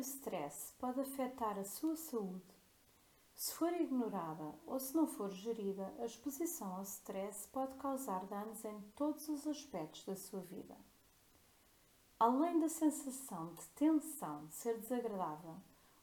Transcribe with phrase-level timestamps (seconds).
[0.00, 2.56] stress pode afetar a sua saúde,
[3.36, 8.64] se for ignorada ou se não for gerida, a exposição ao stress pode causar danos
[8.64, 10.74] em todos os aspectos da sua vida.
[12.18, 15.56] Além da sensação de tensão de ser desagradável,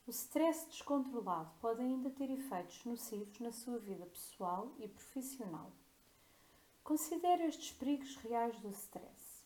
[0.05, 5.71] o stress descontrolado pode ainda ter efeitos nocivos na sua vida pessoal e profissional.
[6.83, 9.43] Considere estes perigos reais do stress.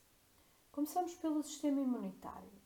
[0.73, 2.56] Começamos pelo sistema imunitário.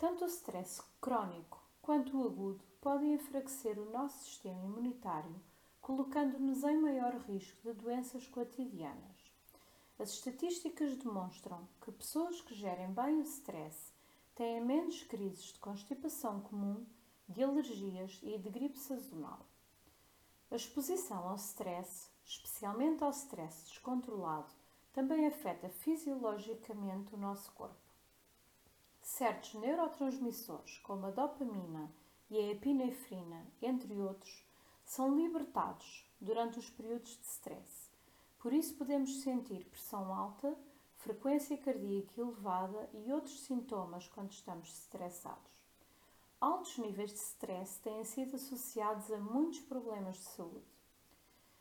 [0.00, 5.38] Tanto o stress crónico quanto o agudo podem enfraquecer o nosso sistema imunitário,
[5.78, 9.30] colocando-nos em maior risco de doenças cotidianas.
[9.98, 13.92] As estatísticas demonstram que pessoas que gerem bem o stress
[14.34, 16.86] têm menos crises de constipação comum,
[17.28, 19.44] de alergias e de gripe sazonal.
[20.50, 24.50] A exposição ao stress, especialmente ao stress descontrolado,
[24.94, 27.89] também afeta fisiologicamente o nosso corpo.
[29.12, 31.92] Certos neurotransmissores, como a dopamina
[32.30, 34.46] e a epinefrina, entre outros,
[34.84, 37.90] são libertados durante os períodos de stress.
[38.38, 40.56] Por isso podemos sentir pressão alta,
[40.96, 45.52] frequência cardíaca elevada e outros sintomas quando estamos estressados.
[46.40, 50.78] Altos níveis de stress têm sido associados a muitos problemas de saúde.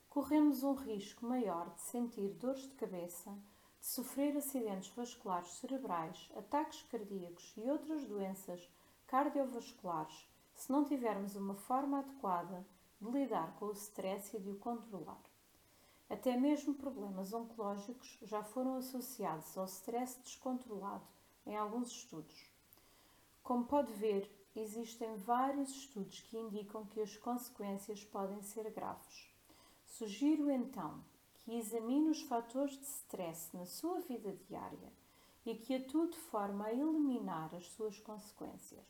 [0.07, 3.35] Corremos um risco maior de sentir dores de cabeça,
[3.79, 8.69] de sofrer acidentes vasculares cerebrais, ataques cardíacos e outras doenças
[9.07, 12.65] cardiovasculares se não tivermos uma forma adequada
[12.99, 15.21] de lidar com o stress e de o controlar.
[16.09, 21.07] Até mesmo problemas oncológicos já foram associados ao stress descontrolado
[21.45, 22.51] em alguns estudos.
[23.41, 29.29] Como pode ver, existem vários estudos que indicam que as consequências podem ser graves.
[29.85, 31.03] Sugiro então
[31.49, 34.93] que examine os fatores de stress na sua vida diária
[35.43, 38.85] e que atue de forma a eliminar as suas consequências.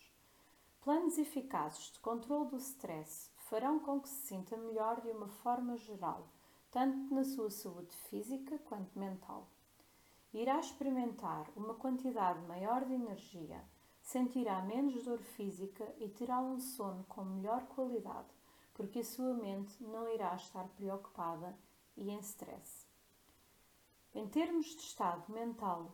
[0.81, 5.77] Planos eficazes de controle do stress farão com que se sinta melhor de uma forma
[5.77, 6.27] geral,
[6.69, 9.47] tanto na sua saúde física quanto mental.
[10.33, 13.63] Irá experimentar uma quantidade maior de energia,
[14.01, 18.27] sentirá menos dor física e terá um sono com melhor qualidade,
[18.73, 21.57] porque a sua mente não irá estar preocupada
[21.99, 22.87] e em stress.
[24.15, 25.91] Em termos de estado mental,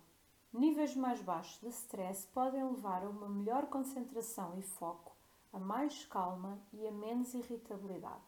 [0.57, 5.13] Níveis mais baixos de stress podem levar a uma melhor concentração e foco,
[5.51, 8.23] a mais calma e a menos irritabilidade.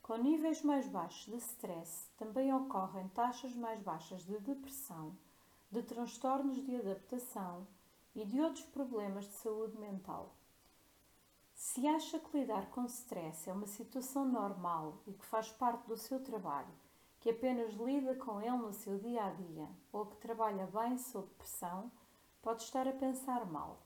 [0.00, 5.18] Com níveis mais baixos de stress também ocorrem taxas mais baixas de depressão,
[5.72, 7.66] de transtornos de adaptação
[8.14, 10.32] e de outros problemas de saúde mental.
[11.74, 15.96] Se acha que lidar com stress é uma situação normal e que faz parte do
[15.96, 16.72] seu trabalho,
[17.18, 21.26] que apenas lida com ele no seu dia a dia ou que trabalha bem sob
[21.36, 21.90] pressão,
[22.40, 23.82] pode estar a pensar mal.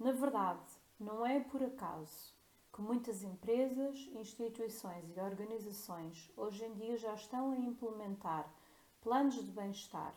[0.00, 0.66] Na verdade,
[0.98, 2.34] não é por acaso
[2.72, 8.52] que muitas empresas, instituições e organizações hoje em dia já estão a implementar
[9.00, 10.12] planos de bem-estar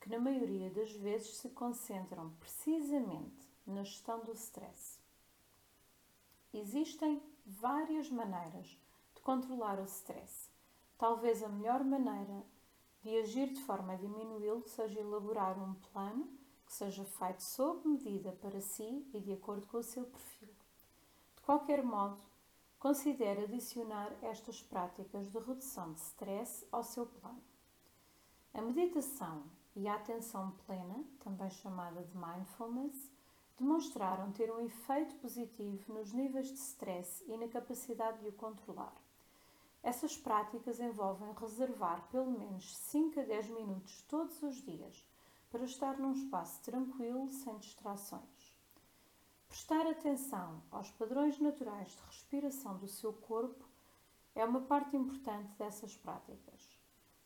[0.00, 5.01] que, na maioria das vezes, se concentram precisamente na gestão do stress.
[6.52, 8.78] Existem várias maneiras
[9.14, 10.52] de controlar o stress
[11.02, 12.46] Talvez a melhor maneira
[13.02, 16.28] de agir de forma a diminuí-lo seja elaborar um plano
[16.64, 20.54] que seja feito sob medida para si e de acordo com o seu perfil.
[21.34, 22.22] De qualquer modo,
[22.78, 27.42] considere adicionar estas práticas de redução de stress ao seu plano.
[28.54, 29.42] A meditação
[29.74, 33.10] e a atenção plena, também chamada de mindfulness,
[33.62, 38.92] demonstraram ter um efeito positivo nos níveis de stress e na capacidade de o controlar.
[39.84, 45.06] Essas práticas envolvem reservar pelo menos 5 a 10 minutos todos os dias
[45.48, 48.58] para estar num espaço tranquilo, sem distrações.
[49.48, 53.64] Prestar atenção aos padrões naturais de respiração do seu corpo
[54.34, 56.80] é uma parte importante dessas práticas.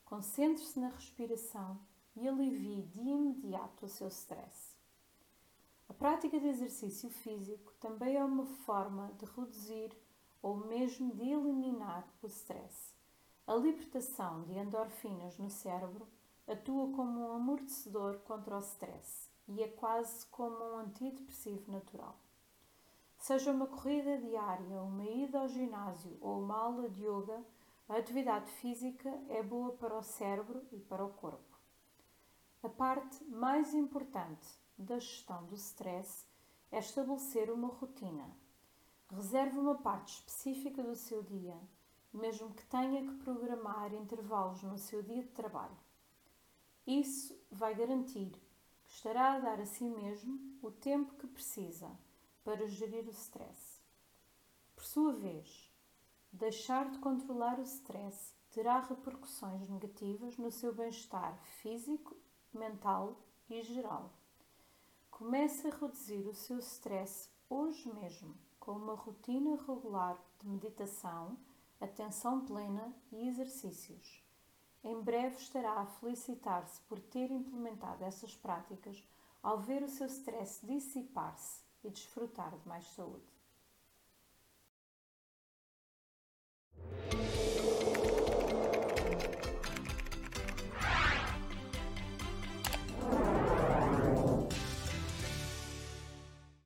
[0.04, 1.80] Concentre-se na respiração
[2.14, 4.75] e alivie de imediato o seu stress.
[5.88, 9.96] A prática de exercício físico também é uma forma de reduzir
[10.42, 12.94] ou mesmo de eliminar o stress.
[13.46, 16.08] A libertação de endorfinas no cérebro
[16.46, 22.18] atua como um amortecedor contra o stress e é quase como um antidepressivo natural.
[23.18, 27.44] Seja uma corrida diária, uma ida ao ginásio ou uma aula de yoga,
[27.88, 31.56] a atividade física é boa para o cérebro e para o corpo.
[32.62, 36.26] A parte mais importante da gestão do stress
[36.70, 38.34] é estabelecer uma rotina
[39.08, 41.56] Reserve uma parte específica do seu dia,
[42.12, 45.76] mesmo que tenha que programar intervalos no seu dia de trabalho.
[46.84, 48.32] Isso vai garantir
[48.84, 51.88] que estará a dar a si mesmo o tempo que precisa
[52.42, 53.80] para gerir o stress.
[54.74, 55.72] Por sua vez,
[56.32, 62.16] deixar de controlar o stress terá repercussões negativas no seu bem-estar físico,
[62.56, 63.16] mental
[63.48, 64.12] e geral.
[65.10, 71.38] Comece a reduzir o seu stress hoje mesmo com uma rotina regular de meditação,
[71.80, 74.24] atenção plena e exercícios.
[74.82, 79.02] Em breve estará a felicitar-se por ter implementado essas práticas
[79.42, 83.35] ao ver o seu stress dissipar-se e desfrutar de mais saúde.